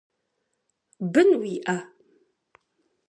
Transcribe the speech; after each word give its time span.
Бын 1.13 1.29
уиӏэ? 1.39 1.77